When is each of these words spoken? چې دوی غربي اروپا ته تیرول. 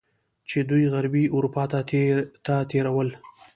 چې 0.49 0.57
دوی 0.69 0.85
غربي 0.93 1.23
اروپا 1.35 1.63
ته 2.45 2.55
تیرول. 2.69 3.09